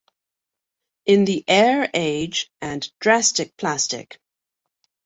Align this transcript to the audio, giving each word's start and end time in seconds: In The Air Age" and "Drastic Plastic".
In 1.05 1.25
The 1.25 1.43
Air 1.47 1.87
Age" 1.93 2.49
and 2.59 2.89
"Drastic 2.99 3.55
Plastic". 3.55 4.19